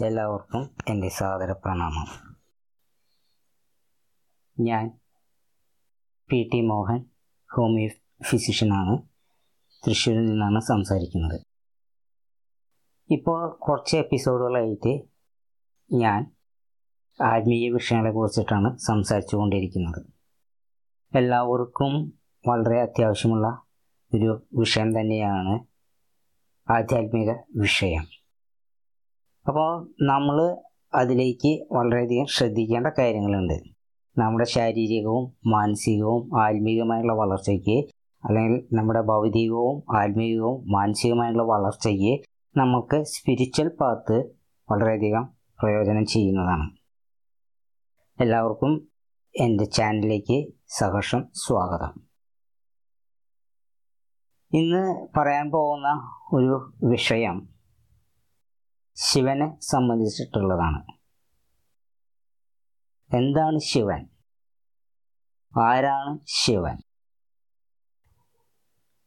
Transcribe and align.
എല്ലാവർക്കും 0.00 0.70
എന്റെ 0.88 1.08
സാദര 1.08 1.52
പ്രണാമം 1.52 2.06
ഞാൻ 4.60 5.00
പി 6.30 6.50
ടി 6.52 6.60
മോഹൻ 6.60 7.04
ഹോമിയോ 7.54 7.88
ഫിസിഷ്യനാണ്. 8.24 8.98
തൃശ്ശൂരിൽ 9.86 10.24
നിന്നാണ് 10.24 10.60
സംസാരിക്കുന്നത്. 10.60 11.40
ഇപ്പോൾ 13.10 13.58
കുറച്ച് 13.58 13.96
എപ്പിസോഡുകളായിട്ട് 13.96 15.02
ഞാൻ 15.92 16.34
ആത്മീയ 17.22 17.70
വിഷയങ്ങളെ 17.70 18.14
കുറിച്ചിട്ടാണ് 18.14 18.78
സംസാരിച്ചു 18.78 19.36
കൊണ്ടിരിക്കുന്നത് 19.36 20.06
എല്ലാവർക്കും 21.14 22.18
വളരെ 22.48 22.80
അത്യാവശ്യമുള്ള 22.80 23.62
ഒരു 24.14 24.46
വിഷയം 24.54 25.00
തന്നെയാണ് 25.00 25.66
ആധ്യാത്മിക 26.70 27.30
വിഷയം. 27.56 28.21
അപ്പോൾ 29.48 29.94
നമ്മൾ 30.00 30.56
അതിലേക്ക് 30.94 31.66
വളരെയധികം 31.72 32.26
ശ്രദ്ധിക്കേണ്ട 32.26 32.86
കാര്യങ്ങളുണ്ട്. 32.98 33.54
നമ്മുടെ 34.18 34.44
ശാരീരികവും 34.44 35.50
മാനസികവും 35.50 36.40
ആത്മീകമായുള്ള 36.40 37.12
വളർച്ചയ്ക്ക് 37.12 37.88
അല്ലെങ്കിൽ 38.24 38.68
നമ്മുടെ 38.72 39.00
ഭൗതികവും 39.00 39.96
ആത്മീകവും 39.96 40.72
മാനസികമായുള്ള 40.72 41.42
വളർച്ചയ്ക്ക് 41.42 42.22
നമുക്ക് 42.56 43.02
സ്പിരിച്വൽ 43.02 43.68
പാത്ത് 43.68 44.34
വളരെയധികം 44.70 45.24
പ്രയോജനം 45.60 46.06
ചെയ്യുന്നതാണ്. 46.06 46.66
എല്ലാവർക്കും 48.20 48.88
എന്റെ 49.34 49.64
ചാനലിലേക്ക് 49.64 50.52
സഹർഷം 50.66 51.28
സ്വാഗതം. 51.32 51.92
ഇന്ന് 54.52 55.06
പറയാൻ 55.16 55.50
പോകുന്ന 55.50 55.88
ഒരു 56.32 56.72
വിഷയം 56.84 57.51
ശിവനെ 58.94 59.60
സംബന്ധിച്ചിട്ടുള്ളതാണ്. 59.60 60.82
എന്താണ് 63.14 63.58
ശിവൻ? 63.58 64.06
ആരാണ് 65.60 66.18
ശിവൻ? 66.26 66.76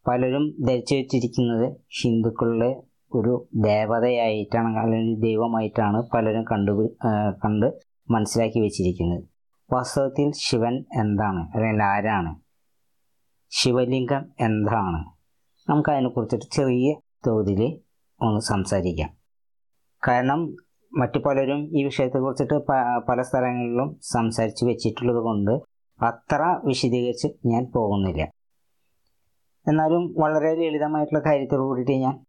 പലരും 0.08 0.56
ധരിച്ചു 0.68 0.96
വെച്ചിരിക്കുന്നത് 0.96 1.76
ഹിന്ദുക്കളുടെ 2.02 2.84
ഒരു 3.16 3.50
ദേവതയായിട്ടാണ് 3.56 4.80
അല്ലെങ്കിൽ 4.80 5.20
ദൈവമായിട്ടാണ് 5.20 6.10
പലരും 6.10 6.44
കണ്ടു 6.44 6.96
കണ്ട് 7.46 7.80
മനസ്സിലാക്കി 8.12 8.60
വെച്ചിരിക്കുന്നത്. 8.60 9.24
വാസ്തവത്തിൽ 9.74 10.32
ശിവൻ 10.32 10.74
എന്താണ്? 10.74 11.52
അല്ലെങ്കിൽ 11.52 11.84
ആരാണ്? 11.84 12.36
ശിവലിംഗം 13.50 14.26
എന്താണ്? 14.40 15.06
നമുക്ക് 15.70 15.90
അതിനെക്കുറിച്ചിട്ട് 15.90 16.46
ചെറിയ 16.46 16.94
തോതിൽ 17.28 17.82
ഒന്ന് 18.22 18.40
സംസാരിക്കാം. 18.40 19.25
കാരണം 20.08 20.56
മറ്റു 20.94 21.20
പലരും 21.20 21.80
ഈ 21.80 21.84
വിഷയത്തെ 21.84 22.18
കുറിച്ചിട്ട് 22.18 22.54
പല 23.10 23.22
സ്ഥലങ്ങളിലും 23.22 24.00
സംസാരിച്ച് 24.02 24.66
വെച്ചിട്ടുള്ളത് 24.66 25.24
കൊണ്ട് 25.24 25.52
അത്ര 26.02 26.62
വിശദീകരിച്ച് 26.66 27.28
ഞാൻ 27.46 27.72
പോകുന്നില്ല. 27.76 28.24
എന്നാലും 29.68 30.16
വളരെ 30.18 30.56
ലളിതമായിട്ടുള്ള 30.56 31.20
കാര്യത്തോടു 31.20 31.62
കൂടിയിട്ട് 31.62 31.92
ഞാൻ 31.92 32.26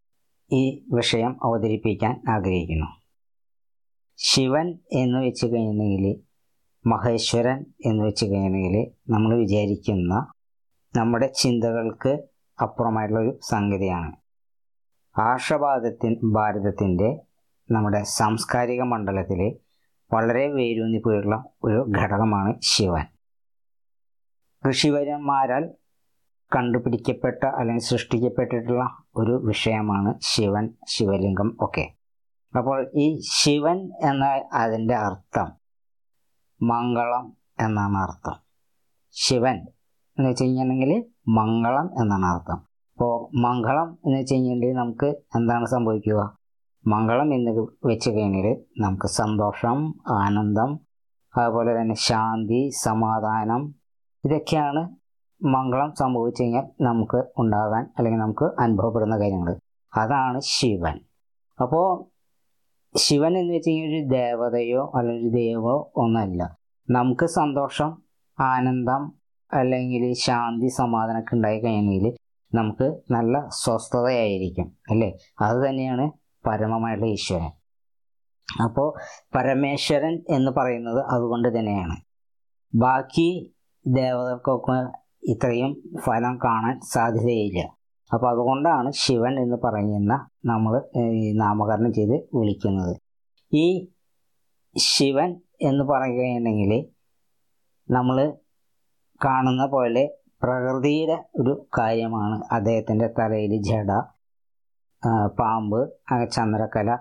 ഈ 0.52 0.84
വിഷയം 0.92 1.36
അവതരിപ്പിക്കാൻ 1.44 2.22
ആഗ്രഹിക്കുന്നു. 2.28 2.86
ശിവൻ 4.16 4.78
എന്ന് 4.92 5.18
വെച്ച് 5.18 5.46
കഴിഞ്ഞെങ്കിൽ 5.46 6.20
മഹേശ്വരൻ 6.88 7.64
എന്ന് 7.84 8.04
വെച്ച് 8.04 8.24
കഴിഞ്ഞെങ്കിൽ 8.24 8.92
നമ്മൾ 9.12 9.38
വിചാരിക്കുന്ന 9.38 10.26
നമ്മുടെ 10.96 11.26
ചിന്തകൾക്ക് 11.26 12.24
അപ്പുറമായിട്ടുള്ള 12.62 13.20
ഒരു 13.22 13.38
സംഗതിയാണ്. 13.42 14.12
ആർഷഭാരതത്തിൻ 15.20 16.20
ഭാരതത്തിന്റെ 16.32 17.25
നമ്മുടെ 17.68 18.02
സാംസ്കാരിക 18.02 18.82
മണ്ഡലത്തിലെ 18.82 19.48
വളരെ 20.10 20.48
വേരൂന്നി 20.48 20.98
പോയിട്ടുള്ള 20.98 21.44
ഒരു 21.64 21.80
ഘടകമാണ് 21.98 22.54
ശിവൻ. 22.62 23.06
ഋഷിവര്യന്മാരാൽ 24.70 25.64
കണ്ടുപിടിക്കപ്പെട്ട 26.52 27.44
അല്ലെങ്കിൽ 27.44 27.84
സൃഷ്ടിക്കപ്പെട്ടിട്ടുള്ള 27.84 28.84
ഒരു 29.16 29.34
വിഷയമാണ് 29.46 30.14
ശിവൻ 30.22 30.64
ശിവലിംഗം 30.88 31.56
ഒക്കെ. 31.60 31.86
അപ്പോൾ 32.56 32.78
ഈ 32.94 33.20
ശിവൻ 33.38 33.78
എന്ന 34.10 34.24
അതിന്റെ 34.52 34.96
അർത്ഥം 34.96 35.48
മംഗളം 36.60 37.36
എന്നാണ് 37.60 37.98
അർത്ഥം. 37.98 38.36
ശിവൻ 39.14 39.56
എന്ന് 40.16 40.28
വെച്ച് 40.30 40.44
കഴിഞ്ഞിട്ടുണ്ടെങ്കിൽ 40.44 40.92
മംഗളം 41.28 41.86
എന്നാണ് 42.02 42.26
അർത്ഥം. 42.26 42.58
അപ്പോൾ 42.92 43.14
മംഗളം 43.40 43.98
എന്ന് 44.04 44.18
വെച്ച് 44.20 44.34
കഴിഞ്ഞിട്ടുണ്ടെങ്കിൽ 44.34 44.78
നമുക്ക് 44.82 45.06
എന്താണ് 45.06 45.66
സംഭവിക്കുക? 45.66 46.20
മംഗളം 46.86 47.34
എന്ന് 47.34 47.52
വെച്ച് 47.84 48.10
കഴിഞ്ഞാൽ 48.10 48.46
നമുക്ക് 48.78 49.06
സന്തോഷം 49.16 49.78
ആനന്ദം 50.16 50.70
അതുപോലെ 51.34 51.72
തന്നെ 51.78 51.94
ശാന്തി 52.00 52.60
സമാധാനം 52.80 53.62
ഇതൊക്കെയാണ് 54.24 54.82
മംഗളം 55.40 55.90
സംഭവിച്ചു 55.94 56.42
കഴിഞ്ഞാൽ 56.42 56.66
നമുക്ക് 56.80 57.18
ഉണ്ടാകാൻ 57.38 57.84
അല്ലെങ്കിൽ 57.96 58.20
നമുക്ക് 58.20 58.46
അനുഭവപ്പെടുന്ന 58.58 59.16
കാര്യങ്ങൾ 59.18 59.54
അതാണ് 59.92 60.40
ശിവൻ. 60.50 60.96
അപ്പോൾ 61.58 61.86
ശിവൻ 62.94 63.38
എന്ന് 63.38 63.54
വെച്ച് 63.54 63.70
കഴിഞ്ഞാൽ 63.70 63.88
ഒരു 63.90 64.00
ദേവതയോ 64.14 64.82
അല്ലെങ്കിൽ 64.94 65.30
ദൈവമോ 65.32 65.90
ഒന്നല്ല 65.96 66.40
നമുക്ക് 66.88 67.26
സന്തോഷം 67.34 67.90
ആനന്ദം 68.38 69.02
അല്ലെങ്കിൽ 69.50 70.12
ശാന്തി 70.24 70.68
സമാധാനമൊക്കെ 70.76 71.34
ഉണ്ടായി 71.36 71.58
കഴിഞ്ഞാൽ 71.58 72.06
നമുക്ക് 72.52 72.86
നല്ല 73.10 73.34
സ്വസ്ഥതയായിരിക്കും 73.60 74.76
അല്ലേ? 74.90 75.08
അത് 75.38 75.68
തന്നെയാണ് 75.68 76.06
പരമമായിട്ടുള്ള 76.46 77.12
ഈശ്വരൻ 77.12 77.50
അപ്പോൾ 78.64 78.88
പരമേശ്വരൻ 79.34 80.14
എന്ന് 80.28 80.50
പറയുന്നത് 80.56 81.04
അതുകൊണ്ട് 81.04 81.48
തന്നെയാണ്. 81.58 81.96
ബാക്കി 82.74 83.54
ദേവതകൾക്കൊക്കെ 83.86 84.76
ഇത്രയും 85.32 85.72
ഫലം 86.00 86.38
കാണാൻ 86.44 86.80
സാധ്യതയില്ല. 86.80 87.60
അപ്പോൾ 88.12 88.30
അതുകൊണ്ടാണ് 88.30 88.92
ശിവൻ 88.92 89.34
എന്ന് 89.40 89.56
പറയുന്ന 89.64 90.28
നമ്മൾ 90.44 90.74
നാമകരണം 91.34 91.92
ചെയ്ത് 91.92 92.16
വിളിക്കുന്നത്. 92.34 92.96
ഈ 93.52 93.88
ശിവൻ 94.76 95.40
എന്ന് 95.60 95.84
പറയുകയാണെങ്കിൽ 95.84 96.72
നമ്മൾ 97.90 98.32
കാണുന്ന 99.24 99.66
പോലെ 99.66 100.04
പ്രകൃതിയുടെ 100.42 101.16
ഒരു 101.36 101.68
കാര്യമാണ്. 101.78 102.36
അദ്ദേഹത്തിന്റെ 102.52 103.06
തലയിൽ 103.18 103.62
ജട 103.62 103.92
പാമ്പ് 105.26 105.90
ചന്ദ്രക്കല 106.32 106.98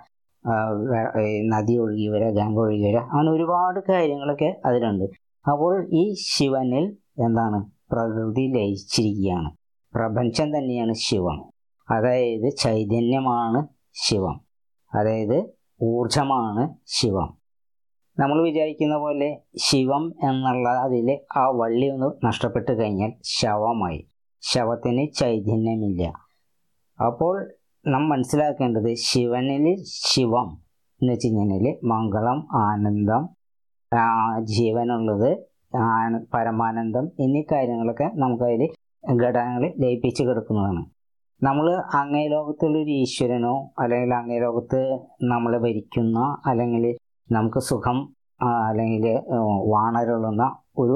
നദി 1.47 1.77
ഒഴുകി 1.77 2.07
വരിക 2.07 2.29
ഗംഗ 2.29 2.59
ഒഴുകി 2.59 2.83
വരിക 2.83 2.97
അങ്ങനെ 2.97 3.31
ഒരുപാട് 3.31 3.79
കാര്യങ്ങളൊക്കെ 3.89 4.61
അതിലുണ്ട്. 4.65 5.03
അപ്പോൾ 5.49 5.87
ഈ 5.93 6.13
ശിവനിൽ 6.13 6.97
എന്താണ്? 7.25 7.71
പ്രകൃതി 7.91 8.53
ലയിച്ചിരിക്കുകയാണ്. 8.55 9.51
പ്രപഞ്ചം 9.95 10.57
തന്നെയാണ് 10.57 10.93
ശിവം. 10.93 11.45
അതായത് 11.89 12.55
ചൈതന്യമാണ് 12.57 13.67
ശിവം. 13.93 14.41
അതായത് 14.95 15.43
ഊർജമാണ് 15.83 16.73
ശിവം. 16.85 17.37
നമ്മൾ 18.19 18.43
വിചാരിക്കുന്ന 18.43 18.97
പോലെ 18.97 19.41
ശിവം 19.57 20.13
എന്നുള്ള 20.23 20.69
അതിൽ 20.69 21.19
ആ 21.37 21.47
വള്ളി 21.47 21.87
ഒന്ന് 21.87 22.25
നഷ്ടപ്പെട്ട് 22.25 22.71
കഴിഞ്ഞാൽ 22.79 23.11
ശവമായി. 23.23 24.07
ശവത്തിന് 24.41 25.13
ചൈതന്യമില്ല. 25.13 26.07
അപ്പോൾ 27.05 27.53
നാം 27.85 28.03
മനസ്സിലാക്കേണ്ടത് 28.11 28.89
ശിവനിൽ 29.07 29.65
ശിവം 30.09 30.47
എന്ന് 31.01 31.11
വെച്ച് 31.13 31.27
കഴിഞ്ഞാൽ 31.27 31.65
മംഗളം 31.91 32.39
ആനന്ദം 32.61 33.23
ജീവനുള്ളത് 34.53 35.29
പരമാനന്ദം 36.33 37.05
എന്നീ 37.23 37.41
കാര്യങ്ങളൊക്കെ 37.51 38.07
നമുക്കതിൽ 38.21 38.63
ഘടകങ്ങൾ 39.23 39.63
ലയിപ്പിച്ച് 39.83 40.23
കിടക്കുന്നതാണ്. 40.27 40.81
നമ്മൾ 41.41 41.67
അങ്ങേ 41.99 42.23
ലോകത്തുള്ളൊരു 42.33 42.93
ഈശ്വരനോ 43.03 43.55
അല്ലെങ്കിൽ 43.81 44.13
അങ്ങേ 44.19 44.37
ലോകത്ത് 44.45 44.81
നമ്മൾ 45.31 45.53
ഭരിക്കുന്ന 45.65 46.19
അല്ലെങ്കിൽ 46.51 46.85
നമുക്ക് 47.29 47.61
സുഖം 47.69 47.97
അല്ലെങ്കിൽ 48.67 49.15
വാണരുള്ളുന്ന 49.73 50.45
ഒരു 50.83 50.95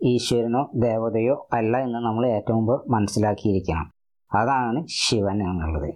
ഈശ്വരനോ 0.00 0.62
ദേവതയോ 0.86 1.36
അല്ല 1.58 1.74
എന്ന് 1.86 2.00
നമ്മൾ 2.06 2.24
ഏറ്റവും 2.36 2.60
മുമ്പ് 2.60 2.76
മനസ്സിലാക്കിയിരിക്കണം. 2.94 3.86
അതാണ് 4.30 4.80
ശിവൻ 5.02 5.38
എന്നുള്ളത്. 5.50 5.90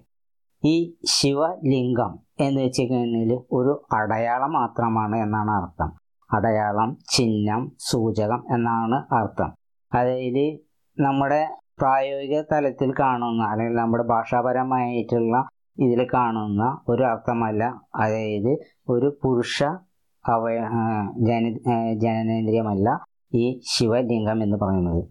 ഈ 0.67 0.75
ശിവലിംഗം 1.07 2.13
എന്ന് 2.41 2.61
വെച്ച് 2.63 2.83
കഴിഞ്ഞാൽ 2.83 3.31
ഒരു 3.53 3.73
അടയാളം 3.93 4.53
മാത്രമാണ് 4.53 5.17
എന്നാണ് 5.17 5.51
അർത്ഥം. 5.51 5.91
അടയാളം 6.31 6.91
ചിഹ്നം 7.13 7.63
സൂചകം 7.91 8.41
എന്നാണ് 8.55 9.15
അർത്ഥം. 9.15 9.51
അതായത് 9.95 10.45
നമ്മുടെ 10.99 11.41
പ്രായോഗിക 11.81 12.43
തലത്തിൽ 12.53 12.91
കാണുന്ന 13.01 13.43
അല്ലെങ്കിൽ 13.43 13.77
നമ്മുടെ 13.77 14.05
ഭാഷാപരമായിട്ടുള്ള 14.05 15.37
ഇതിൽ 15.79 16.01
കാണുന്ന 16.15 16.63
ഒരു 16.89 17.03
അർത്ഥമല്ല. 17.03 17.65
അതായത് 17.95 18.53
ഒരു 18.89 19.09
പുരുഷ 19.23 19.59
അവയ 20.25 20.59
ജന 21.29 21.45
ജനനേന്ദ്രിയമല്ല 22.05 22.89
ഈ 23.35 23.45
ശിവലിംഗം 23.75 24.39
എന്ന് 24.43 24.57
പറയുന്നത്. 24.57 25.03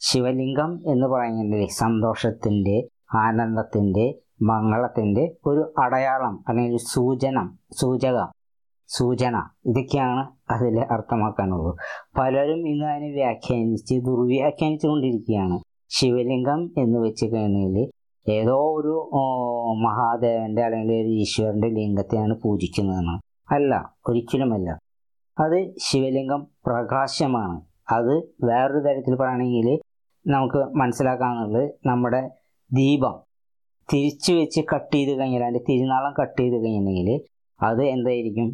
ശിവലിംഗം 0.00 0.72
എന്ന് 0.86 1.06
പറയുന്നത് 1.06 1.68
സന്തോഷത്തിന്റെ 1.78 2.76
ആനന്ദത്തിന്റെ 3.14 4.06
മംഗളത്തിന്റെ 4.42 5.34
ഒരു 5.46 5.74
അടയാളം 5.78 6.44
അല്ലെങ്കിൽ 6.48 6.78
സൂചന 6.78 7.50
സൂചക 7.80 8.26
സൂചന 8.88 9.42
ഇതൊക്കെയാണ് 9.66 10.28
അതിൽ 10.50 10.80
അർത്ഥമാക്കാനുള്ളത്. 10.90 11.74
പലരും 12.18 12.68
ഇന്ന് 12.68 12.86
അതിനെ 12.86 13.12
വ്യാഖ്യാനിച്ച് 13.12 13.94
ദുർവ്യാഖ്യാനിച്ചു 13.94 14.86
കൊണ്ടിരിക്കുകയാണ് 14.86 15.60
ശിവലിംഗം 15.88 16.70
എന്ന് 16.78 16.98
വെച്ച് 16.98 17.24
കഴിഞ്ഞാൽ 17.24 17.90
ഏതോ 18.32 18.80
ഒരു 18.80 19.10
മഹാദേവന്റെ 19.74 20.62
അല്ലെങ്കിൽ 20.62 20.94
ഒരു 20.94 21.08
ഈശ്വരന്റെ 21.08 21.68
ലിംഗത്തെയാണ് 21.68 22.40
പൂജിക്കുന്നതെന്ന്. 22.44 23.54
അല്ല 23.54 23.94
ഒരിക്കലുമല്ല. 24.06 24.78
അത് 25.40 25.74
ശിവലിംഗം 25.78 26.46
പ്രകാശമാണ്. 26.66 27.60
അത് 27.92 28.16
വേറൊരു 28.44 28.78
തരത്തിൽ 28.78 29.14
പറയുകയാണെങ്കിൽ 29.14 29.78
നമുക്ക് 30.26 30.76
മനസ്സിലാക്കാനുള്ളത് 30.76 31.70
നമ്മുടെ 31.86 32.30
ദീപം. 32.72 33.27
തിരിച്ചു 33.92 34.32
വെച്ച് 34.32 34.60
കട്ട് 34.74 34.94
ചെയ്ത് 34.94 35.12
കഴിഞ്ഞാൽ 35.18 35.42
അതിന്റെ 35.42 35.62
തിരുനാളം 35.68 36.12
കട്ട് 36.20 36.40
ചെയ്ത് 36.40 36.56
കഴിഞ്ഞിട്ടുണ്ടെങ്കിൽ 36.56 37.10
അത് 37.60 37.82
എന്തായിരിക്കും? 37.82 38.48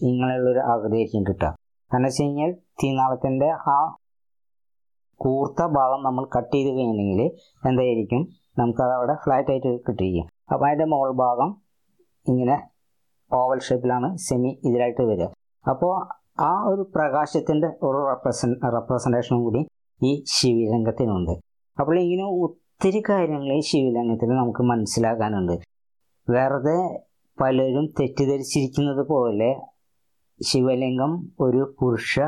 ഇങ്ങനെയുള്ളൊരു 0.00 0.58
ആകൃതിയായിരിക്കും 0.72 1.22
കിട്ടുക. 1.28 1.50
കാരണം 1.90 2.04
വെച്ച് 2.04 2.22
കഴിഞ്ഞാൽ 2.22 2.50
തിരുനാളത്തിന്റെ 2.80 3.48
ആ 3.74 3.76
കൂർത്ത 5.20 5.62
ഭാഗം 5.66 6.00
നമ്മൾ 6.02 6.24
കട്ട് 6.36 6.54
ചെയ്ത് 6.56 6.68
കഴിഞ്ഞിട്ടുണ്ടെങ്കിൽ 6.68 7.22
എന്തായിരിക്കും? 7.68 8.22
നമുക്കത് 8.58 8.92
അവിടെ 8.92 9.14
ഫ്ലാറ്റ് 9.24 9.50
ആയിട്ട് 9.50 9.78
കിട്ടിയിരിക്കും. 9.88 10.26
അപ്പോൾ 10.52 10.66
അതിന്റെ 10.66 10.84
മോൾ 10.84 11.10
ഭാഗം 11.24 11.50
ഇങ്ങനെ 12.26 12.56
ഓവൽ 13.30 13.58
ഷേപ്പിലാണ് 13.58 14.16
സെമി 14.16 14.50
ഇതിലായിട്ട് 14.64 15.02
വരിക. 15.02 15.26
അപ്പോൾ 15.64 15.92
ആ 16.40 16.50
ഒരു 16.62 16.82
പ്രകാശത്തിന്റെ 16.94 17.68
ഒരു 17.82 17.98
റെപ്രസെൻ 18.10 18.50
റെപ്രസെന്റേഷനും 18.76 19.40
കൂടി 19.44 19.60
ഈ 20.02 20.24
ശിവരംഗത്തിനുണ്ട് 20.36 21.34
അപ്പോൾ 21.76 21.96
ഇങ്ങനെ 22.00 22.26
ഒത്തിരി 22.80 23.00
കാര്യങ്ങൾ 23.08 23.52
ഈ 23.52 23.60
ശിവലിംഗത്തിൽ 23.68 24.30
നമുക്ക് 24.40 24.62
മനസ്സിലാക്കാനുണ്ട്. 24.62 25.54
വെറുതെ 26.28 26.76
പലരും 27.38 27.86
തെറ്റിദ്ധരിച്ചിരിക്കുന്നത് 27.96 29.00
പോലെ 29.08 29.48
ശിവലിംഗം 30.40 31.12
ഒരു 31.40 31.62
പുരുഷ 31.78 32.20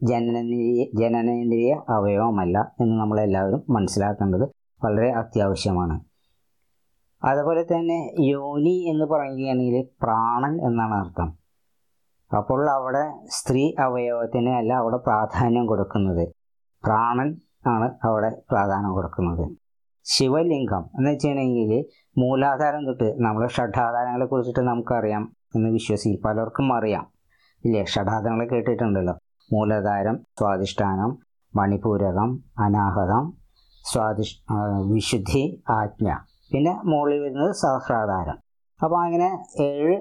ജനനേന്ദ്രിയ 0.00 0.84
ജനനേന്ദ്രിയ 1.00 1.72
അവയവമല്ല 1.96 2.56
എന്ന് 2.80 2.94
നമ്മളെല്ലാവരും 3.00 3.62
മനസ്സിലാക്കേണ്ടത് 3.76 4.44
വളരെ 4.84 5.10
അത്യാവശ്യമാണ്. 5.20 5.96
അതുപോലെ 7.22 7.64
തന്നെ 7.72 7.98
യോനി 8.28 8.76
എന്ന് 8.92 9.04
പറയുകയാണെങ്കിൽ 9.04 9.76
പ്രാണൻ 10.02 10.54
എന്നാണ് 10.68 10.94
അർത്ഥം. 10.94 11.28
അപ്പോൾ 12.30 12.62
അവിടെ 12.70 13.04
സ്ത്രീ 13.38 13.66
അവയവത്തിന് 13.78 14.54
അല്ല 14.60 14.72
അവിടെ 14.84 14.96
പ്രാധാന്യം 15.08 15.66
കൊടുക്കുന്നത്. 15.66 16.24
പ്രാണൻ 16.84 17.30
ആണ് 17.74 17.90
അവിടെ 18.04 18.32
പ്രാധാന്യം 18.50 18.94
കൊടുക്കുന്നത്. 19.00 19.44
ശിവലിംഗം 20.04 20.90
എന്ന് 20.98 21.10
വെച്ചിട്ടുണ്ടെങ്കിൽ 21.10 21.84
മൂലാധാരം 22.18 22.86
തൊട്ട് 22.86 23.22
നമ്മൾ 23.22 23.46
ഷഡാധാരങ്ങളെ 23.48 24.26
കുറിച്ചിട്ട് 24.26 24.60
നമുക്കറിയാം 24.60 25.32
എന്ന് 25.56 25.70
വിശ്വസിക്കും. 25.70 26.22
പലർക്കും 26.22 26.76
അറിയാം. 26.76 27.06
ഇല്ലേ? 27.64 27.84
ഷഡാധാരങ്ങളെ 27.84 28.46
കേട്ടിട്ടുണ്ടല്ലോ. 28.46 29.14
മൂലാധാരം 29.52 30.18
സ്വാധിഷ്ഠാനം 30.38 31.18
മണിപൂരകം 31.54 32.44
അനാഹതം 32.58 33.32
സ്വാധിഷ് 33.92 34.42
വിശുദ്ധി 34.90 35.62
ആജ്ഞ. 35.68 36.16
പിന്നെ 36.52 36.80
മുകളിൽ 36.84 37.18
വരുന്നത് 37.18 37.54
സഹസ്രാധാരം. 37.54 38.38
അപ്പോൾ 38.84 39.04
അങ്ങനെ 39.04 39.44
ഏഴ് 39.60 40.00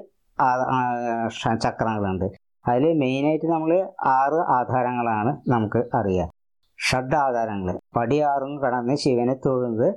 ചക്രങ്ങളുണ്ട്. 1.62 2.26
അതിൽ 2.68 2.94
മെയിനായിട്ട് 3.00 3.46
നമ്മൾ 3.46 3.90
ആറ് 4.06 4.34
ആധാരങ്ങളാണ് 4.34 5.38
നമുക്ക് 5.48 5.96
അറിയുക 5.96 6.30
ഷഡ് 6.88 7.18
ആധാരങ്ങൾ 7.26 7.76
പടി 7.98 8.18
കടന്ന് 8.64 8.96
ശിവനെ 9.04 9.36
തൊഴുന്നത് 9.46 9.88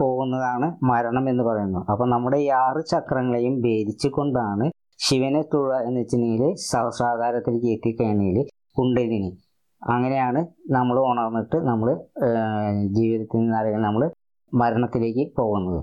പോകുന്നതാണ് 0.00 0.66
മരണം 0.90 1.26
എന്ന് 1.32 1.44
പറയുന്നത് 1.48 1.84
അപ്പം 1.92 2.08
നമ്മുടെ 2.14 2.38
ഈ 2.46 2.48
ആറ് 2.64 2.80
ചക്രങ്ങളെയും 2.92 3.54
ഭേദിച്ചു 3.66 4.08
കൊണ്ടാണ് 4.16 4.66
ശിവനെ 5.06 5.42
തൊഴുക 5.52 5.76
എന്ന് 5.86 6.00
വെച്ചിട്ടുണ്ടെങ്കിൽ 6.00 6.44
സഹസ്രാധാരത്തിലേക്ക് 6.70 7.70
എത്തിക്കഴിഞ്ഞാൽ 7.76 8.36
കുണ്ടലിനി 8.78 9.30
അങ്ങനെയാണ് 9.82 10.40
നമ്മൾ 10.76 10.96
ഉണർന്നിട്ട് 11.10 11.58
നമ്മൾ 11.70 11.88
ജീവിതത്തിൽ 12.98 13.40
നിന്ന് 13.44 13.80
നമ്മൾ 13.86 14.02
മരണത്തിലേക്ക് 14.52 15.24
പോകുന്നത്. 15.38 15.80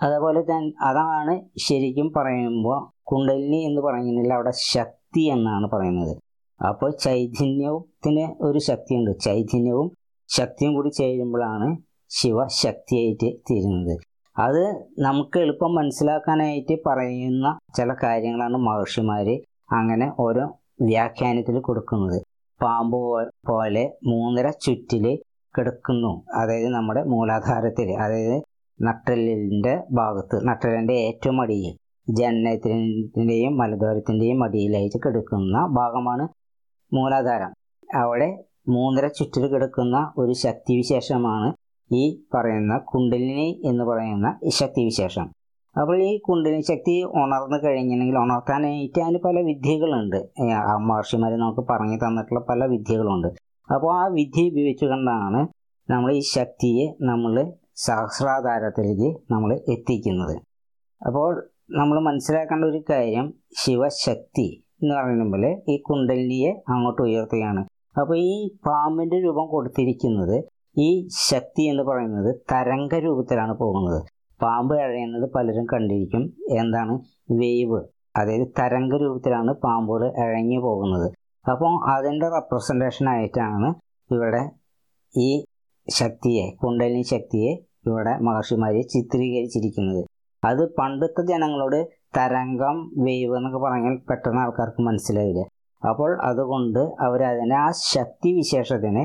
അതേപോലെ 0.00 0.40
തന്നെ 0.50 0.70
അതാണ് 0.88 1.34
ശരിക്കും 1.66 2.08
പറയുമ്പോൾ 2.16 2.78
കുണ്ടലിനി 3.10 3.60
എന്ന് 3.68 3.80
പറയുന്നില്ല 3.86 4.32
അവിടെ 4.38 4.52
ശക്തി 4.72 5.22
എന്നാണ് 5.34 5.66
പറയുന്നത്. 5.74 6.14
അപ്പോൾ 6.60 6.90
ചൈതന്യത്തിന് 6.90 8.44
ഒരു 8.44 8.58
ശക്തിയുണ്ട്. 8.58 9.20
ചൈതന്യവും 9.20 9.88
ശക്തിയും 10.28 10.74
കൂടി 10.74 10.88
ചേരുമ്പോഴാണ് 10.88 11.76
ശിവശക്തിയായിട്ട് 12.10 13.28
തീരുന്നത്. 13.50 13.94
അത് 14.38 14.62
നമുക്ക് 14.98 15.38
എളുപ്പം 15.38 15.74
മനസ്സിലാക്കാനായിട്ട് 15.74 16.74
പറയുന്ന 16.86 17.58
ചില 17.76 17.92
കാര്യങ്ങളാണ് 18.02 18.54
മഹർഷിമാർ 18.54 19.28
അങ്ങനെ 19.72 20.12
ഓരോ 20.18 20.44
വ്യാഖ്യാനത്തിൽ 20.82 21.60
കൊടുക്കുന്നത്. 21.60 22.18
പാമ്പ് 22.62 22.98
പോലെ 23.48 23.84
മൂന്നര 24.06 24.50
ചുറ്റിൽ 24.50 25.18
കിടക്കുന്നു. 25.54 26.24
അതായത് 26.34 26.68
നമ്മുടെ 26.68 27.02
മൂലാധാരത്തിൽ 27.04 27.90
അതായത് 28.04 28.42
നട്ടലിന്റെ 28.82 29.82
ഭാഗത്ത് 29.92 30.48
നട്ടലിന്റെ 30.48 30.94
ഏറ്റവും 30.94 31.40
അടിയിൽ 31.40 31.74
ജനനത്തിന്റെയും 32.10 33.56
മലദ്വാരത്തിന്റെയും 33.56 34.44
അടിയിലായിട്ട് 34.44 34.98
കിടക്കുന്ന 35.06 35.66
ഭാഗമാണ് 35.66 36.24
മൂലാധാരം. 36.92 37.52
അവിടെ 37.94 38.44
മൂന്നര 38.68 39.06
ചുറ്റിൽ 39.06 39.46
കിടക്കുന്ന 39.46 40.12
ഒരു 40.18 40.32
ശക്തിവിശേഷമാണ് 40.32 41.52
ഈ 41.92 42.20
പറയുന്ന 42.34 42.78
കുണ്ടലിനി 42.78 43.60
എന്ന് 43.64 43.84
പറയുന്ന 43.84 44.38
ശക്തിവിശേഷം. 44.48 45.26
അപ്പോൾ 45.80 46.02
ഈ 46.02 46.18
കുണ്ടലിനി 46.18 46.60
ശക്തി 46.60 47.02
ഉണർന്നു 47.02 47.56
കഴിഞ്ഞിട്ടുണ്ടെങ്കിൽ 47.64 48.18
ഉണർത്താനായിട്ട് 48.18 49.00
അതിന് 49.00 49.18
പല 49.24 49.40
വിദ്യകളുണ്ട്. 49.40 50.16
ആ 50.52 50.76
മഹർഷിമാർ 50.76 51.32
നമുക്ക് 51.32 51.60
പറഞ്ഞു 51.70 51.96
തന്നിട്ടുള്ള 51.96 52.40
പല 52.40 52.64
വിദ്യകളുണ്ട്. 52.64 53.28
അപ്പോൾ 53.74 54.02
ആ 54.02 54.06
വിദ്യ 54.06 54.50
ഉപയോഗിച്ചുകൊണ്ടാണ് 54.50 55.48
നമ്മൾ 55.90 56.12
ഈ 56.12 56.20
ശക്തിയെ 56.20 56.92
നമ്മൾ 57.00 57.52
സഹസ്രാധാരത്തിലേക്ക് 57.74 59.20
നമ്മൾ 59.30 59.60
എത്തിക്കുന്നത്. 59.68 60.36
അപ്പോൾ 61.06 61.50
നമ്മൾ 61.70 62.00
മനസ്സിലാക്കേണ്ട 62.00 62.64
ഒരു 62.64 62.84
കാര്യം 62.90 63.34
ശിവശക്തി 63.56 64.65
എന്ന് 64.82 64.94
പറയുമ്പോൾ 64.94 65.56
ഈ 65.68 65.82
കുണ്ടലിനിയെ 65.82 66.50
അങ്ങോട്ട് 66.68 67.02
ഉയർത്തുകയാണ്. 67.02 67.64
അപ്പോൾ 68.00 68.18
ഈ 68.18 68.50
പാമ്പിന്റെ 68.66 69.22
രൂപം 69.24 69.46
കൊടുത്തിരിക്കുന്നത് 69.46 70.44
ഈ 70.78 71.08
ശക്തി 71.08 71.62
എന്ന് 71.62 71.82
പറയുന്നത് 71.82 72.40
തരംഗ 72.52 72.94
രൂപത്തിലാണ് 72.94 73.58
പോകുന്നത്. 73.58 74.04
പാമ്പ് 74.42 74.74
അഴയുന്നത് 74.74 75.30
പലരും 75.32 75.66
കണ്ടിരിക്കും. 75.72 76.32
എന്താണ്? 76.58 76.94
വേവ്. 77.30 77.80
അതായത് 78.16 78.46
തരംഗ 78.58 78.96
രൂപത്തിലാണ് 78.96 79.52
പാമ്പുകൾ 79.52 80.12
ഇഴഞ്ഞു 80.24 80.60
പോകുന്നത്. 80.60 81.12
അപ്പോൾ 81.50 81.90
അതിന്റെ 81.90 82.28
റെപ്രസെന്റേഷൻ 82.28 83.08
ആയിട്ടാണ് 83.08 83.74
ഇവിടെ 84.12 84.50
ഈ 85.18 85.44
ശക്തിയെ 85.90 86.50
കുണ്ടലിനി 86.50 87.02
ശക്തിയെ 87.02 87.52
ഇവിടെ 87.86 88.18
മഹർഷിമാരെ 88.18 88.82
ചിത്രീകരിച്ചിരിക്കുന്നത്. 88.82 90.04
അത് 90.44 90.74
പണ്ടത്തെ 90.74 91.26
ജനങ്ങളോട് 91.26 91.95
തരംഗം 92.16 92.76
വേവ് 93.04 93.36
എന്നൊക്കെ 93.36 93.58
പറഞ്ഞാൽ 93.58 93.94
പെട്ടെന്ന് 94.10 94.40
ആൾക്കാർക്ക് 94.40 94.82
മനസ്സിലായില്ല? 94.82 95.42
അപ്പോൾ 95.82 96.10
അതുകൊണ്ട് 96.22 96.82
അവർ 97.00 97.22
അതിനെ 97.22 97.56
ആ 97.56 97.70
ശക്തി 97.86 98.30
വിശേഷത്തിനെ 98.32 99.04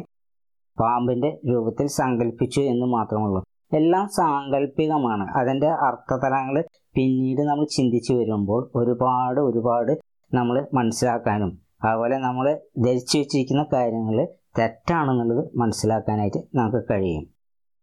പാമ്പിന്റെ 0.77 1.29
രൂപത്തിൽ 1.49 1.87
സങ്കല്പിച്ചു 1.99 2.61
എന്ന് 2.73 2.85
മാത്രമുള്ളൂ 2.85 3.41
എല്ലാം 3.73 4.05
സാങ്കല്പികമാണ് 4.09 5.25
അതിന്റെ 5.39 5.69
അർത്ഥതലങ്ങൾ 5.87 6.55
പിന്നീട് 6.95 7.41
നമ്മൾ 7.41 7.65
ചിന്തിച്ചു 7.65 8.13
വരുമ്പോൾ 8.13 8.61
ഒരുപാട് 8.75 9.39
ഒരുപാട് 9.39 9.91
നമ്മൾ 10.31 10.67
മനസ്സിലാക്കാനും 10.73 11.51
അതുപോലെ 11.83 12.17
നമ്മൾ 12.17 12.45
ധരിച്ചു 12.85 13.15
വെച്ചിരിക്കുന്ന 13.17 13.63
കാര്യങ്ങൾ 13.73 14.17
തെറ്റാണെന്നുള്ളത് 14.57 15.43
മനസ്സിലാക്കാനായിട്ട് 15.55 16.39
നമുക്ക് 16.55 16.81
കഴിയും. 16.91 17.23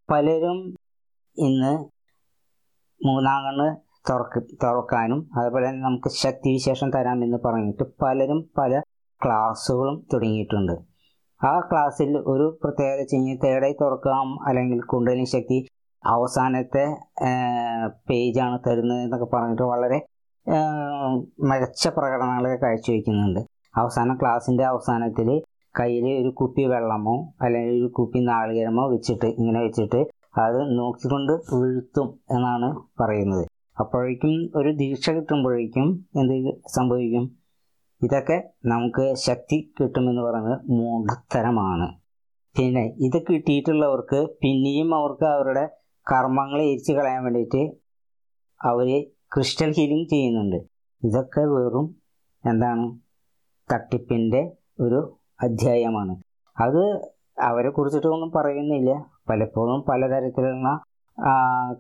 പലരും 0.08 0.58
ഇന്ന് 1.36 1.72
മൂന്നാം 3.00 3.40
കണ്ണ് 3.46 3.68
തുറക്ക് 4.10 4.40
തുറക്കാനും 4.64 5.20
അതുപോലെ 5.38 5.66
തന്നെ 5.68 5.82
നമുക്ക് 5.82 6.10
ശക്തിവിശേഷം 6.24 6.90
തരാമെന്ന് 6.90 7.38
പറഞ്ഞിട്ട് 7.46 7.84
പലരും 8.02 8.40
പല 8.58 8.80
ക്ലാസ്സുകളും 9.24 9.96
തുടങ്ങിയിട്ടുണ്ട്. 10.12 10.74
ആ 11.40 11.60
ക്ലാസ്സിൽ 11.70 12.10
ഒരു 12.32 12.46
പ്രത്യേകത 12.62 12.98
വെച്ച് 13.00 13.38
തേടൈ 13.44 13.72
തുറക്കാം 13.80 14.28
അല്ലെങ്കിൽ 14.48 14.80
കുണ്ടലിനി 14.92 15.26
ശക്തി 15.34 15.58
അവസാനത്തെ 16.04 16.84
പേജാണ് 18.08 18.58
തരുന്നത് 18.66 19.00
എന്നൊക്കെ 19.02 19.28
പറഞ്ഞിട്ട് 19.34 19.62
വളരെ 19.62 19.98
മികച്ച 21.50 21.88
പ്രകടനങ്ങളൊക്കെ 21.88 22.58
കാഴ്ചവെക്കുന്നുണ്ട് 22.64 23.40
അവസാന 23.76 24.14
ക്ലാസ്സിന്റെ 24.20 24.64
അവസാനത്തിൽ 24.64 25.28
കയ്യിൽ 25.74 26.06
ഒരു 26.22 26.30
കുപ്പി 26.40 26.64
വെള്ളമോ 26.64 27.16
അല്ലെങ്കിൽ 27.42 27.74
ഒരു 27.80 27.90
കുപ്പി 27.98 28.18
നാളികേരമോ 28.18 28.84
വെച്ചിട്ട് 28.94 29.28
ഇങ്ങനെ 29.40 29.60
വെച്ചിട്ട് 29.66 30.00
അത് 30.44 30.60
നോക്കിക്കൊണ്ട് 30.78 31.32
വീഴ്ത്തും 31.58 32.08
എന്നാണ് 32.30 32.68
പറയുന്നത്. 33.00 33.44
അപ്പോഴേക്കും 33.80 34.50
ഒരു 34.56 34.70
ദീക്ഷ 34.76 35.10
കിട്ടുമ്പോഴേക്കും 35.10 36.06
എന്ത് 36.16 36.62
സംഭവിക്കും? 36.66 37.24
ഇതൊക്കെ 38.02 38.50
നമുക്ക് 38.66 39.14
ശക്തി 39.14 39.72
കിട്ടുമെന്ന് 39.80 40.22
പറയുന്നത് 40.22 40.60
മൂഢത്തരമാണ്. 40.70 41.88
പിന്നെ 42.58 42.84
ഇത് 42.96 43.22
കിട്ടിയിട്ടുള്ളവർക്ക് 43.22 44.28
പിന്നെയും 44.42 44.94
അവർക്ക് 44.94 45.24
അവരുടെ 45.24 45.64
കർമ്മങ്ങളെ 46.10 46.64
എരിച്ചു 46.70 46.92
കളയാൻ 46.92 47.22
വേണ്ടിയിട്ട് 47.24 47.62
അവർ 48.60 48.88
ക്രിസ്റ്റൽ 49.34 49.70
ഹീലിംഗ് 49.72 50.08
ചെയ്യുന്നുണ്ട്. 50.08 50.56
ഇതൊക്കെ 51.04 51.40
വെറും 51.40 51.96
എന്താണ്? 52.44 52.86
തട്ടിപ്പിന്റെ 53.72 54.52
ഒരു 54.80 55.18
അധ്യായമാണ്. 55.40 56.14
അത് 56.56 57.12
അവരെ 57.42 57.70
കുറിച്ചിട്ടൊന്നും 57.70 58.30
പറയുന്നില്ല. 58.36 58.90
പലപ്പോഴും 59.28 59.84
പലതരത്തിലുള്ള 59.88 60.68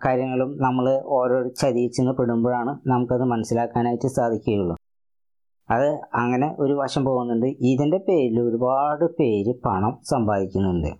കാര്യങ്ങളും 0.04 0.56
നമ്മൾ 0.62 1.02
ഓരോ 1.04 1.48
ചതിയിൽ 1.48 1.90
ചെന്ന് 1.90 2.12
പെടുമ്പോഴാണ് 2.12 2.78
നമുക്കത് 2.86 3.24
മനസ്സിലാക്കാനായിട്ട് 3.24 4.08
സാധിക്കുകയുള്ളൂ. 4.08 4.76
അത് 5.70 6.00
അങ്ങനെ 6.14 6.56
ഒരു 6.58 6.72
വശം 6.72 7.04
പോകുന്നുണ്ട്. 7.04 7.46
ഇതിന്റെ 7.46 7.98
പേരിൽ 7.98 8.40
ഒരുപാട് 8.40 9.04
പേര് 9.04 9.54
പണം 9.66 9.98
സമ്പാദിക്കുന്നുണ്ട്. 10.10 10.90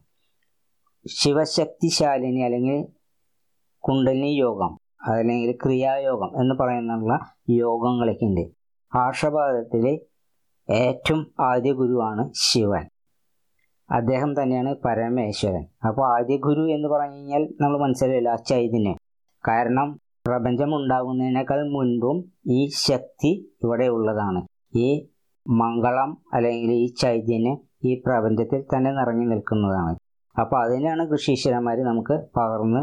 ശിവശക്തിശാലിനി 1.07 2.41
അല്ലെങ്കിൽ 2.41 2.85
കുണ്ടലിനി 3.85 4.31
യോഗം 4.37 4.79
അല്ലെങ്കിൽ 5.09 5.59
ക്രിയായോഗം 5.65 6.41
എന്ന് 6.41 6.55
പറയുന്നുള്ള 6.55 7.19
യോഗങ്ങളൊക്കെ 7.51 8.25
ഉണ്ട് 8.25 8.45
ആർഷഭാരതത്തിലെ 8.97 9.99
ഏറ്റവും 10.71 11.33
ആദ്യ 11.41 11.73
ഗുരുവാണ് 11.73 12.31
ശിവൻ. 12.35 12.85
അദ്ദേഹം 13.91 14.43
തന്നെയാണ് 14.43 14.75
പരമേശ്വരൻ. 14.85 15.65
അപ്പോൾ 15.89 16.05
ആദ്യ 16.17 16.37
ഗുരു 16.37 16.67
എന്ന് 16.67 16.89
പറഞ്ഞു 16.89 17.15
കഴിഞ്ഞാൽ 17.15 17.49
നമ്മൾ 17.61 17.79
മനസ്സിലായില്ല 17.79 18.29
ആ 18.29 18.35
ചൈതന്യം 18.35 18.99
കാരണം 19.49 19.89
പ്രപഞ്ചം 20.27 20.77
ഉണ്ടാകുന്നതിനേക്കാൾ 20.77 21.69
മുൻപും 21.69 22.17
ഈ 22.47 22.69
ശക്തി 22.69 23.31
ഇവിടെ 23.65 23.85
ഉള്ളതാണ്. 23.85 24.41
ഈ 24.77 24.89
മംഗളം 25.47 26.11
അല്ലെങ്കിൽ 26.35 26.71
ഈ 26.73 26.87
ചൈതന്യം 26.95 27.59
ഈ 27.85 28.03
പ്രപഞ്ചത്തിൽ 28.07 28.65
തന്നെ 28.75 28.91
നിറഞ്ഞു 28.93 29.27
നിൽക്കുന്നതാണ്. 29.27 29.97
അപ്പോൾ 30.41 30.59
അതിനാണ് 30.65 31.15
ഋഷീശ്വരന്മാർ 31.15 31.79
നമുക്ക് 31.79 32.17
പകർന്ന് 32.37 32.83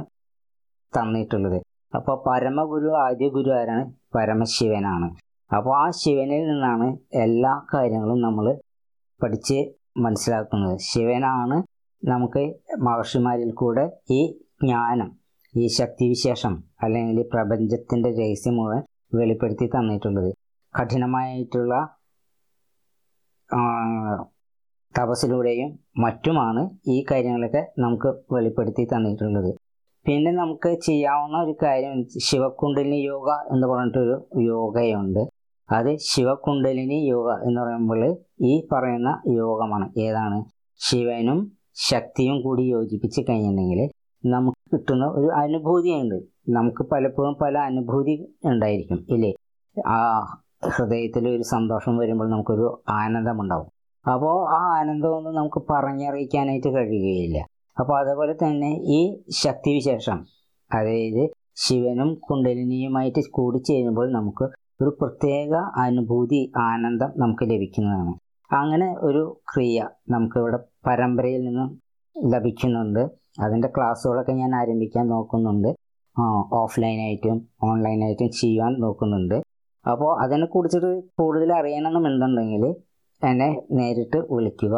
തന്നിട്ടുള്ളത്. 0.93 1.59
അപ്പോൾ 1.95 2.23
പരമഗുരു 2.27 2.91
ആദ്യ 2.97 3.27
ഗുരു 3.27 3.51
ആരാണ്? 3.51 3.83
പരമശിവനാണ്. 4.15 5.07
അപ്പോൾ 5.55 5.73
ആ 5.77 5.89
ശിവനിൽ 5.91 6.43
നിന്നാണ് 6.47 6.87
എല്ലാ 7.13 7.65
കാര്യങ്ങളും 7.73 8.21
നമ്മൾ 8.21 8.45
പഠിച്ച് 9.23 9.84
മനസ്സിലാക്കുന്നത്. 9.95 10.77
ശിവനാണ് 10.89 11.57
നമുക്ക് 12.03 12.43
മഹർഷിമാരിൽ 12.87 13.51
കൂടെ 13.53 13.85
ഈ 14.11 14.21
ജ്ഞാനം 14.63 15.09
ഈ 15.53 15.67
ശക്തിവിശേഷം 15.77 16.53
അല്ലെങ്കിൽ 16.83 17.21
പ്രപഞ്ചത്തിന്റെ 17.33 18.09
രഹസ്യം 18.19 18.55
മുഴുവൻ 18.55 18.81
വെളിപ്പെടുത്തി 19.19 19.67
തന്നിട്ടുള്ളത്. 19.75 20.31
കഠിനമായിട്ടുള്ള 20.73 21.73
തപസ്സിലൂടെയും 24.95 25.69
മറ്റുമാണ് 26.03 26.61
ഈ 26.87 27.05
കാര്യങ്ങളൊക്കെ 27.11 27.61
നമുക്ക് 27.79 28.09
വെളിപ്പെടുത്തി 28.33 28.83
തന്നിട്ടുള്ളത്. 28.93 29.51
പിന്നെ 30.05 30.31
നമുക്ക് 30.31 30.69
ചെയ്യാവുന്ന 30.87 31.37
ഒരു 31.45 31.55
കാര്യം 31.63 31.95
ശിവകുണ്ടലിനി 32.27 32.99
യോഗ 33.11 33.27
എന്ന് 33.53 33.67
പറഞ്ഞിട്ടൊരു 33.67 34.15
യോഗയുണ്ട്. 34.51 35.21
അത് 35.71 35.97
ശിവകുണ്ടലിനി 35.97 37.07
യോഗ 37.07 37.31
എന്ന് 37.31 37.61
പറയുമ്പോൾ 37.61 38.17
ഈ 38.41 38.67
പറയുന്ന 38.71 39.21
യോഗമാണ്. 39.27 39.99
ഏതാണ്? 39.99 40.43
ശിവനും 40.75 41.51
ശക്തിയും 41.73 42.41
കൂടി 42.41 42.61
യോജിപ്പിച്ച് 42.61 43.21
കഴിഞ്ഞിട്ടുണ്ടെങ്കിൽ 43.21 43.89
നമുക്ക് 44.25 44.57
കിട്ടുന്ന 44.73 45.05
ഒരു 45.05 45.27
അനുഭൂതിയുണ്ട്. 45.27 46.15
നമുക്ക് 46.49 46.83
പലപ്പോഴും 46.83 47.35
പല 47.41 47.57
അനുഭൂതി 47.57 48.33
ഉണ്ടായിരിക്കും 48.45 49.05
ഇല്ലേ? 49.09 49.33
ആ 49.87 50.19
ഹൃദയത്തിൽ 50.69 51.29
ഒരു 51.29 51.43
സന്തോഷം 51.43 51.97
വരുമ്പോൾ 51.97 52.29
നമുക്കൊരു 52.29 52.83
ആനന്ദമുണ്ടാവും. 52.89 53.65
അപ്പോൾ 54.11 54.49
ആ 54.49 54.79
ആനന്ദമൊന്നും 54.79 55.35
നമുക്ക് 55.35 55.61
പറഞ്ഞറിയിക്കാനായിട്ട് 55.69 56.75
കഴിയുകയില്ല. 56.75 57.45
അപ്പോൾ 57.79 57.99
അതുപോലെ 57.99 58.33
തന്നെ 58.33 58.71
ഈ 58.83 59.21
ശക്തിവിശേഷം 59.43 60.25
അതായത് 60.73 61.29
ശിവനും 61.55 62.15
കുണ്ടലിനിയുമായിട്ട് 62.15 63.29
കൂടിച്ചേരുമ്പോൾ 63.31 64.11
നമുക്ക് 64.11 64.64
ഒരു 64.81 64.97
പ്രത്യേക 65.01 65.53
അനുഭൂതി 65.55 66.51
ആനന്ദം 66.57 67.11
നമുക്ക് 67.17 67.43
ലഭിക്കുന്നതാണ്. 67.51 68.13
അങ്ങനെ 68.53 68.95
ഒരു 69.07 69.41
ക്രിയ 69.53 69.77
നമുക്കിവിടെ 70.09 70.59
പരമ്പരയിൽ 70.87 71.41
നിന്നും 71.45 71.69
ലഭിക്കുന്നുണ്ട്. 72.15 73.03
അതിന്റെ 73.39 73.67
ക്ലാസ്സുകളൊക്കെ 73.67 74.31
ഞാൻ 74.31 74.55
ആരംഭിക്കാൻ 74.55 75.07
നോക്കുന്നുണ്ട്. 75.07 75.69
ഓഫ്ലൈനായിട്ടും 76.53 77.37
ഓൺലൈനായിട്ടും 77.63 78.29
ചെയ്യാൻ 78.41 78.79
നോക്കുന്നുണ്ട്. 78.79 79.37
അപ്പോൾ 79.85 80.11
അതിനെക്കുറിച്ചിട്ട് 80.23 80.91
കൂടുതൽ 81.19 81.53
അറിയണമെന്നുണ്ടെങ്കിൽ 81.53 82.63
എന്നെ 83.21 83.49
നേരിട്ട് 83.71 84.17
വിളിക്കുക. 84.33 84.75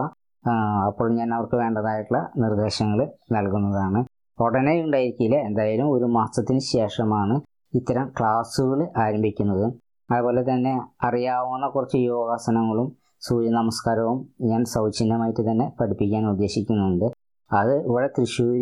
അപ്പോൾ 0.88 1.08
ഞാൻ 1.16 1.34
അവർക്ക് 1.34 1.56
വേണ്ടതായിട്ടുള്ള 1.56 2.32
നിർദ്ദേശങ്ങൾ 2.38 3.00
നൽകുന്നതാണ്. 3.32 4.00
ഉടനെ 4.40 4.82
ഉണ്ടായിരിക്കില്ല. 4.82 5.36
എന്തായാലും 5.50 5.92
ഒരു 5.92 6.06
മാസത്തിന് 6.18 6.60
ശേഷമാണ് 6.60 7.36
ഇത്തരം 7.76 8.08
ക്ലാസ്സുകൾ 8.20 8.80
ആരംഭിക്കുന്നത്. 8.98 9.66
അതുപോലെ 10.10 10.42
തന്നെ 10.50 10.74
അറിയാവുന്ന 11.08 11.66
കുറച്ച് 11.76 11.98
യോഗാസനങ്ങളും 12.12 12.88
സൂര്യ 13.28 13.50
നമസ്കാരവും 13.60 14.18
ഞാൻ 14.50 14.62
സൗജന്യമായിട്ട് 14.76 15.44
തന്നെ 15.50 15.66
പഠിപ്പിക്കാൻ 15.80 16.24
ഉദ്ദേശിക്കുന്നുണ്ട്. 16.34 17.08
അത് 17.52 17.74
ഇവിടെ 17.90 18.08
തൃശ്ശൂർ 18.18 18.62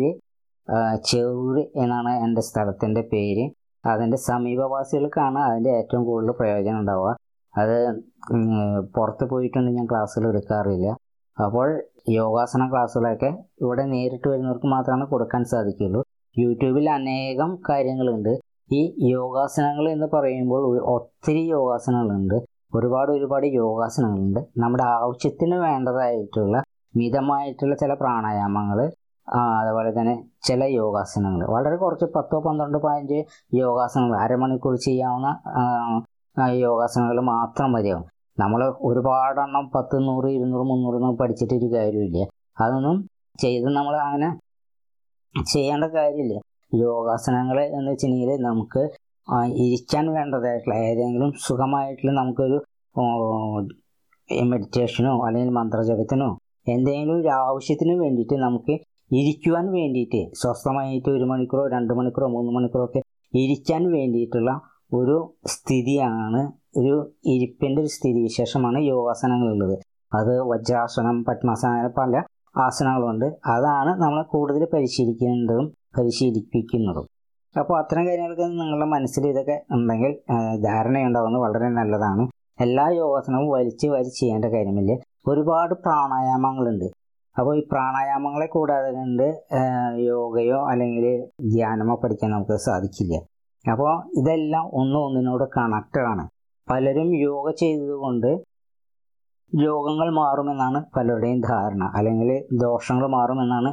ചെറൂർ 1.08 1.56
എന്നാണ് 1.82 2.12
എന്റെ 2.24 2.42
സ്ഥലത്തിന്റെ 2.48 3.02
പേര്. 3.12 3.44
അതിന്റെ 3.84 4.18
സമീപവാസികൾക്കാണ് 4.30 5.38
അതിന്റെ 5.48 5.70
ഏറ്റവും 5.80 6.02
കൂടുതൽ 6.08 6.32
പ്രയോജനം 6.40 6.78
ഉണ്ടാവുക. 6.82 7.10
അത് 7.54 7.76
പുറത്ത് 8.96 9.24
പോയിട്ടൊന്നും 9.32 9.76
ഞാൻ 9.78 9.86
ക്ലാസ്സുകൾ 9.92 10.26
എടുക്കാറില്ല. 10.32 10.88
അപ്പോൾ 11.36 11.68
യോഗാസന 12.20 12.62
ക്ലാസ്സുകളൊക്കെ 12.72 13.30
ഇവിടെ 13.64 13.84
നേരിട്ട് 13.92 14.26
വരുന്നവർക്ക് 14.32 14.68
മാത്രമാണ് 14.74 15.06
കൊടുക്കാൻ 15.12 15.42
സാധിക്കുള്ളൂ 15.52 16.00
യൂട്യൂബിൽ 16.36 16.86
അനേകം 16.98 17.50
കാര്യങ്ങളുണ്ട്. 17.68 18.32
ഈ 18.70 18.80
യോഗാസനങ്ങൾ 19.14 19.86
എന്ന് 19.94 20.06
പറയുമ്പോൾ 20.14 20.62
ഒത്തിരി 20.94 21.42
യോഗാസനങ്ങളുണ്ട്. 21.54 22.36
ഒരുപാട് 22.76 23.10
ഒരുപാട് 23.16 23.46
യോഗാസനങ്ങളുണ്ട്. 23.62 24.40
നമ്മുടെ 24.62 24.84
ആവശ്യത്തിന് 24.96 25.56
വേണ്ടതായിട്ടുള്ള 25.66 26.56
മിതമായിട്ടുള്ള 26.94 27.74
ചില 27.82 27.92
പ്രാണായാമങ്ങൾ 28.02 28.78
അതുപോലെ 29.60 29.90
തന്നെ 29.98 30.14
ചില 30.48 30.64
യോഗാസനങ്ങൾ. 30.80 31.46
വളരെ 31.54 31.76
കുറച്ച് 31.76 32.06
പത്തോ 32.16 32.36
പന്ത്രണ്ടോ 32.46 32.78
പതിനഞ്ച് 32.84 33.18
യോഗാസനങ്ങൾ 33.62 34.16
അരമണിക്കൂർ 34.24 34.74
ചെയ്യാവുന്ന 34.86 35.28
യോഗാസനങ്ങൾ 36.66 37.18
മാത്രം 37.32 37.70
മതിയാവും. 37.76 38.04
നമ്മൾ 38.42 38.60
ഒരുപാടെണ്ണം 38.88 39.64
പത്ത് 39.74 39.96
നൂറ് 40.06 40.30
ഇരുന്നൂറ് 40.36 40.64
മുന്നൂറ് 40.70 40.96
ഒന്നും 41.00 41.16
പഠിച്ചിട്ടൊരു 41.20 41.68
കാര്യമില്ല 41.76 42.18
അതൊന്നും 42.64 42.96
ചെയ്ത് 43.42 43.68
നമ്മൾ 43.78 43.94
അങ്ങനെ 44.06 44.28
ചെയ്യേണ്ട 45.34 45.86
കാര്യമില്ല. 45.96 46.36
യോഗാസനങ്ങൾ 46.72 47.58
എന്ന് 47.76 47.90
വെച്ചിട്ടുണ്ടെങ്കിൽ 47.90 48.42
നമുക്ക് 48.48 48.82
ഇരിക്കാൻ 49.64 50.06
വേണ്ടതായിട്ടുള്ള 50.16 50.74
ഏതെങ്കിലും 50.88 51.30
സുഖമായിട്ടുള്ള 51.46 52.12
നമുക്കൊരു 52.20 52.58
മെഡിറ്റേഷനോ 54.50 55.12
അല്ലെങ്കിൽ 55.26 55.52
മന്ത്രജപത്തിനോ 55.52 56.28
എന്തെങ്കിലും 56.68 57.16
ഒരു 57.20 57.30
ആവശ്യത്തിന് 57.40 57.94
വേണ്ടിയിട്ട് 58.02 58.36
നമുക്ക് 58.36 58.74
ഇരിക്കുവാൻ 59.10 59.66
വേണ്ടിയിട്ട് 59.72 60.20
സ്വസ്ഥമായിട്ട് 60.34 61.08
ഒരു 61.10 61.24
മണിക്കൂറോ 61.24 61.64
രണ്ട് 61.66 61.92
മണിക്കൂറോ 61.94 62.28
മൂന്ന് 62.28 62.52
മണിക്കൂറോ 62.52 62.84
ഒക്കെ 62.84 63.00
ഇരിക്കാൻ 63.34 63.82
വേണ്ടിയിട്ടുള്ള 63.92 64.50
ഒരു 64.92 65.16
സ്ഥിതിയാണ് 65.46 66.40
ഒരു 66.76 66.94
ഇരിപ്പിന്റെ 67.24 67.80
ഒരു 67.82 67.90
സ്ഥിതി 67.96 68.20
വിശേഷമാണ് 68.22 68.78
യോഗാസനങ്ങളുള്ളത്. 68.92 69.76
അത് 70.14 70.32
വജ്രാസനം 70.50 71.24
പത്മാസനം 71.24 71.92
പല 71.98 72.16
ആസനങ്ങളുണ്ട്. 72.56 73.26
അതാണ് 73.54 73.90
നമ്മൾ 74.02 74.20
കൂടുതൽ 74.34 74.62
പരിശീലിക്കേണ്ടതും 74.74 75.66
പരിശീലിപ്പിക്കുന്നതും. 75.98 77.06
അപ്പോൾ 77.54 77.76
അത്തരം 77.78 78.08
കാര്യങ്ങൾക്ക് 78.08 78.42
നിങ്ങളുടെ 78.42 78.86
മനസ്സിൽ 78.86 79.26
ഇതൊക്കെ 79.26 79.56
ഉണ്ടെങ്കിൽ 79.70 80.12
ധാരണയുണ്ടാകുന്നത് 80.62 81.42
വളരെ 81.42 81.68
നല്ലതാണ്. 81.68 82.22
എല്ലാ 82.60 82.88
യോഗാസനവും 82.88 83.48
വലിച്ച് 83.48 83.86
വാരി 83.86 84.08
ചെയ്യേണ്ട 84.08 84.44
കാര്യമില്ല. 84.44 84.92
ഒരുപാട് 85.28 85.74
പ്രാണായാമങ്ങളുണ്ട്. 85.74 86.84
അപ്പോൾ 87.36 87.56
ഈ 87.58 87.62
പ്രാണായാമങ്ങളെ 87.72 88.46
കൂടാതെ 88.46 88.90
കണ്ട് 88.90 89.26
യോഗയോ 90.10 90.58
അല്ലെങ്കിൽ 90.70 91.06
ധ്യാനമോ 91.54 91.94
പഠിക്കാൻ 92.04 92.30
നമുക്ക് 92.30 92.56
സാധിക്കില്ല. 92.66 93.14
അപ്പോൾ 93.64 93.92
ഇതെല്ലാം 94.20 94.66
ഒന്നും 94.80 95.00
ഒന്നിനോട് 95.06 95.44
കണക്റ്റഡാണ് 95.56 96.24
പലരും 96.70 97.08
യോഗ 97.16 97.50
ചെയ്തതുകൊണ്ട് 97.50 98.30
രോഗങ്ങൾ 99.52 100.08
മാറുമെന്നാണ് 100.14 100.78
പലരുടെയും 100.96 101.40
ധാരണ. 101.40 101.82
അല്ലെങ്കിൽ 101.94 102.30
ദോഷങ്ങൾ 102.62 103.06
മാറുമെന്നാണ് 103.16 103.70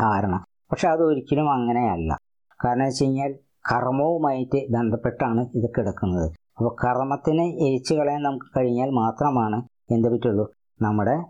ധാരണ. 0.00 0.34
പക്ഷെ 0.74 0.88
അത് 0.88 1.02
ഒരിക്കലും 1.02 1.52
അങ്ങനെയല്ല. 1.52 2.18
കാരണം 2.64 2.84
വെച്ച് 2.84 3.04
കഴിഞ്ഞാൽ 3.04 3.34
കർമ്മവുമായിട്ട് 3.72 4.72
ബന്ധപ്പെട്ടാണ് 4.72 5.48
ഇത് 5.54 5.70
കിടക്കുന്നത്. 5.70 6.30
അപ്പോൾ 6.58 6.76
കർമ്മത്തിനെ 6.84 7.46
എരിച്ചു 7.68 7.94
കളയാൻ 7.94 8.22
നമുക്ക് 8.22 8.46
കഴിഞ്ഞാൽ 8.56 8.90
മാത്രമാണ് 8.90 9.62
എന്ത് 9.90 10.08
പറ്റുള്ളൂ? 10.12 10.52
നമ്മുടെ 10.82 11.24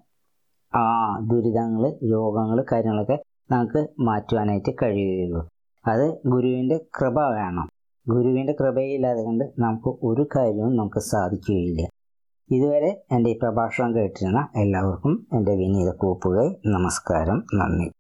ആ 0.75 1.17
ദുരിതങ്ങൾ 1.19 2.11
രോഗങ്ങൾ 2.11 2.65
കാര്യങ്ങളൊക്കെ 2.73 3.19
നമുക്ക് 3.51 3.89
മാറ്റുവാനായിട്ട് 4.01 4.73
കഴിയുകയുള്ളൂ. 4.83 5.49
അത് 5.87 6.21
ഗുരുവിന്റെ 6.27 6.81
കൃപ 7.01 7.21
വേണം. 7.21 7.69
ഗുരുവിന്റെ 8.09 8.53
കൃപയില്ലാതെ 8.53 9.23
കൊണ്ട് 9.23 9.45
നമുക്ക് 9.59 9.89
ഒരു 9.89 10.29
കാര്യവും 10.37 10.77
നമുക്ക് 10.77 10.99
സാധിക്കുകയില്ല. 10.99 11.87
ഇതുവരെ 12.51 13.05
എന്റെ 13.13 13.31
ഈ 13.31 13.39
പ്രഭാഷണം 13.39 13.95
കേട്ടിരുന്ന 13.95 14.49
എല്ലാവർക്കും 14.57 15.27
എന്റെ 15.33 15.53
വിനീത 15.53 15.93
കൂപ്പുകൈ 15.93 16.49
നമസ്കാരം. 16.67 17.43
നന്ദി. 17.55 17.91